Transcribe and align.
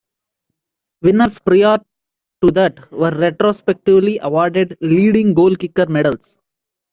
Winners 1.03 1.37
prior 1.37 1.77
to 2.43 2.51
that 2.53 2.91
were 2.91 3.11
retrospectively 3.11 4.17
awarded 4.23 4.75
Leading 4.81 5.35
Goalkicker 5.35 5.87
Medals. 5.89 6.39